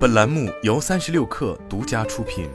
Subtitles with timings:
[0.00, 2.48] 本栏目由三十六氪独家出品。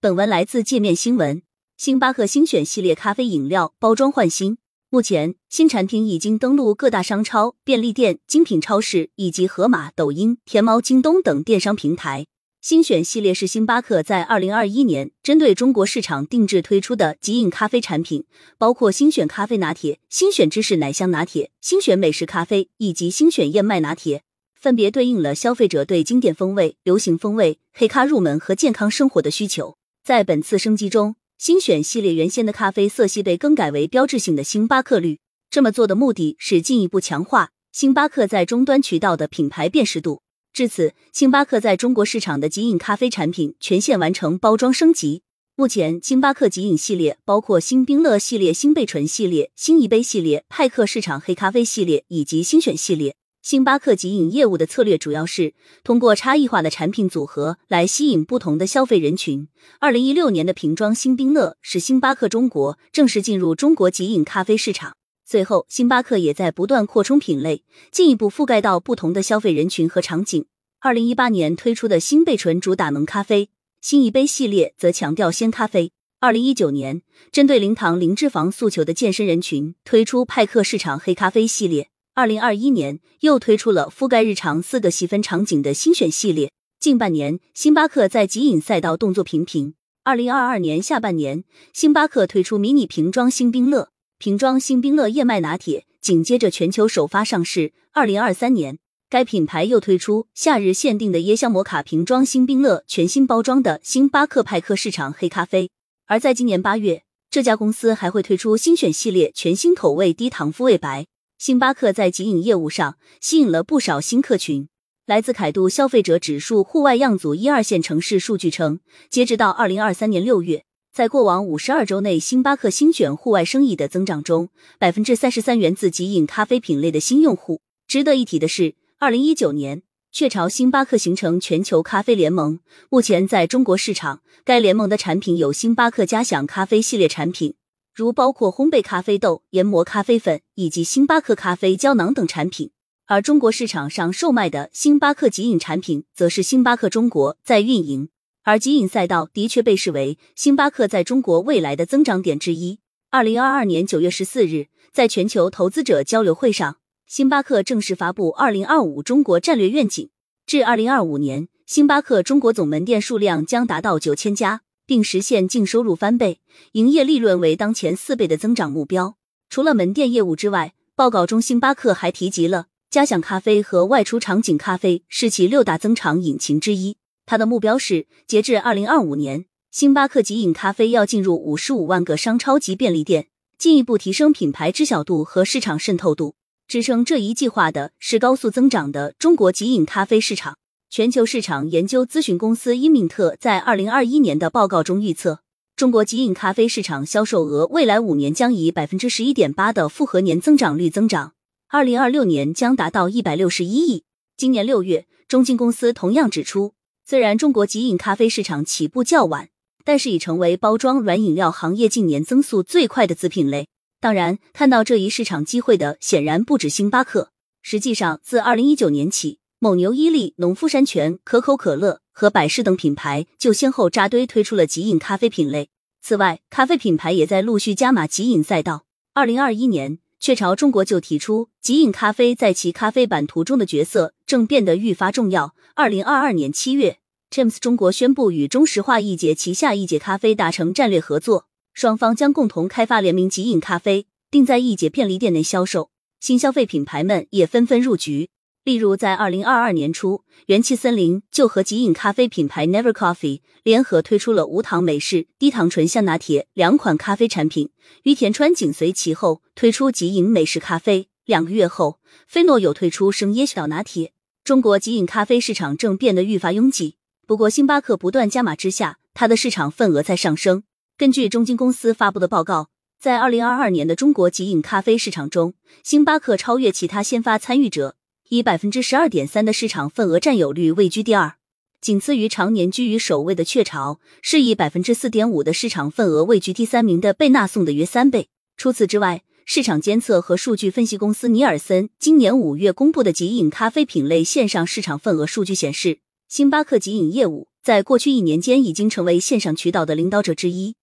[0.00, 1.40] 本文来自界面新闻。
[1.76, 4.58] 星巴克星选系列咖啡饮料包装换新，
[4.90, 12.26] 目前新产品已经登陆各大商超、便利店、精品超市以及盒马、抖音、天猫、京东等电商平台。
[12.68, 18.24] 新选系列是星巴克在二零二一年针对中国市场定制推出的即饮咖啡产品，
[18.58, 24.24] 包括新选咖啡拿铁、新选芝士奶香拿铁、新选美式咖啡以及新选燕麦拿铁，
[24.60, 29.76] 分别对应了消费者对经典风味、流行风味、黑咖入门和健康生活的需求。
[30.02, 35.20] 在本次升级中，新选系列原先的咖啡色系被更改为标志性的星巴克绿。
[35.48, 40.22] 这么做的目的是进一步强化星巴克在终端渠道的品牌辨识度。
[40.56, 45.20] 至此，星巴克在中国市场的即饮咖啡产品全线完成包装升级。
[45.54, 53.16] 目前，星巴克即饮系列包括新冰乐系列、新贝醇系列、新一杯系列、派克市场黑咖啡系列以及新选系列。
[53.42, 55.52] 星巴克即饮业务的策略主要是
[55.84, 59.48] 通过差异化的产品组合来吸引不同的消费人群。
[59.78, 64.96] 二零一六年的瓶装新冰乐使星巴克中国正式进入中国即饮咖啡市场。
[65.28, 70.46] 随后，星巴克也在不断扩充品类，进一步覆盖到不同的消费人群和场景。
[70.78, 75.90] 二零一八年推出的新贝醇主打浓咖啡，新一杯系列则强调鲜咖啡。
[76.20, 81.88] 二零一九年，针对零糖零脂肪诉求的健身人群，推出派克市场黑咖啡系列。
[82.14, 86.52] 二零二一年，又推出了覆盖日常四个细分场景的新选系列。
[86.78, 89.74] 近半年，星巴克在即饮赛道动作频频。
[90.04, 93.88] 二零二二年下半年，星巴克推出迷你瓶装新冰乐。
[94.18, 97.74] 瓶装新冰乐燕麦拿铁紧接着全球首发上市。
[97.92, 98.78] 二零二三年，
[99.10, 105.70] 该品牌又推出夏日限定的椰香摩卡瓶装新冰乐，全新包装的星巴克派克市场黑咖啡。
[106.06, 111.06] 而在今年八月，这家公司还会推出新选系列全新口味低糖肤味白。
[111.36, 114.68] 星巴克在集饮业务上吸引了不少新客群。
[115.04, 118.80] 来自凯度消费者指数户外样组一二线城市数据称，
[119.10, 120.64] 截止到二零二三年六月。
[120.96, 124.48] 在过往五十二周内，星巴克新选户外生意的增长中，
[124.78, 127.60] 百分之三十三源自即饮咖啡品类的新用户。
[127.86, 137.52] 值得一提的是，二零一九年雀巢星巴克形成全球咖啡联盟，目前在中国市场，该联盟的产品有星巴克嘉享咖啡系列产品，
[137.94, 142.70] 如包括烘焙咖啡豆、研磨咖啡粉以及星巴克咖啡胶囊等产品。
[143.04, 148.08] 而中国市场上售卖的星巴克即饮产品，则是星巴克中国在运营。
[148.46, 152.78] 而即饮赛道的确被视为星巴克在中国未来的增长点之一。
[153.10, 156.76] 二零二二年九月十四日，在全球投资者交流会上，
[157.08, 160.10] 星巴克正式发布二零二五中国战略愿景。
[160.46, 166.38] 至二零二五年，星巴克中国总门店数量将达到九千家，并实现净收入翻倍、
[166.72, 169.16] 营业利润为当前四倍的增长目标。
[169.50, 176.96] 除了门店业务之外，报告中星巴克还提及了家享咖啡和外出场景咖啡是其六大增长引擎之一。
[177.26, 183.26] 它的目标是，截至二零二五年，星巴克即饮咖啡要进入五十五万个商超级便利店，
[183.58, 186.36] 进一步提升品牌知晓度和市场渗透度。
[186.68, 190.56] 支撑这一计划的是高速增长的中国即饮咖啡市场。
[190.88, 195.40] 全球市场研究咨询公司伊敏特在二零二一年的报告中预测，
[195.74, 201.32] 中国即饮咖啡市场销售额未来五年将以百分之十一点八的复合年增长率增长，
[201.68, 204.04] 二零二六年将达到一百六十一亿。
[204.36, 206.75] 今年六月，中金公司同样指出。
[207.08, 209.48] 虽然中国即饮咖啡市场起步较晚，
[209.84, 213.68] 但是已成为包装软饮料行业近年增速最快的子品类。
[214.00, 217.30] 当然，看到这一市场机会的显然不止星巴克。
[217.62, 225.68] 实际上，自二零一九年起，蒙牛、伊利、农夫山泉、可口可乐和百事等品牌就先后扎堆推出了即饮咖啡品类。
[226.02, 228.84] 此外，咖啡品牌也在陆续加码即饮赛道。
[229.14, 235.54] 二零二一年，雀巢中国就提出，即饮咖啡在其咖啡版图中的角色正变得愈发重要。
[235.76, 236.98] 二零二二年七月
[237.30, 245.90] ，James 中国宣布与中石化易捷旗下易捷咖啡达成战略合作，双方将共同开发联名即饮咖啡，定在易捷便利店内销售。
[246.18, 248.30] 新消费品牌们也纷纷入局，
[248.66, 257.70] 例如在二零二二年初，元气森林就和极饮咖啡品牌 Never Coffee 联合推出了无糖美式、低糖醇香拿铁两款咖啡产品。
[258.02, 261.08] 于田川紧随其后推出极饮美式咖啡。
[261.24, 264.12] 两个月后，菲诺又推出生椰小拿铁。
[264.42, 270.64] 中国极饮咖啡市场正变得愈发拥挤，不过星巴克不断加码之下，它的市场份额在上升。
[270.98, 275.54] 根据中金公司发布的报告，在二零二二年的中国即饮咖啡市场中，
[275.84, 277.94] 星巴克超越其他先发参与者，
[278.28, 281.34] 以百分之十二点三的市场份额占有率位居第二，
[281.80, 288.28] 仅次于常年居于首位的雀巢，是以百分之四点五的市场份额位居第三名的贝纳颂的约三倍。
[288.56, 300.74] 除此之外，市场监测和数据分析公司尼尔森今年五月公布的即饮咖啡品类线上市场份额数据显示，星巴克即饮业务在过去一年间已经成为线上渠道的领导者之一。